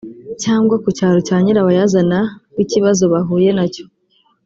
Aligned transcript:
cyangwa 0.43 0.75
ku 0.83 0.89
cyicaro 0.97 1.19
cya 1.27 1.37
Nyirabayazana 1.43 2.19
w’ikibazo 2.55 3.03
bahuye 3.13 3.49
nacyo 3.57 3.83